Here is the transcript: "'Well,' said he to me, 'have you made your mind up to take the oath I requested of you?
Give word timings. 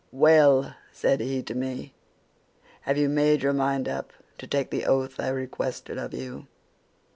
"'Well,' 0.11 0.73
said 0.91 1.19
he 1.19 1.43
to 1.43 1.53
me, 1.53 1.93
'have 2.85 2.97
you 2.97 3.07
made 3.07 3.43
your 3.43 3.53
mind 3.53 3.87
up 3.87 4.11
to 4.39 4.47
take 4.47 4.71
the 4.71 4.87
oath 4.87 5.19
I 5.19 5.27
requested 5.27 5.99
of 5.99 6.11
you? 6.11 6.47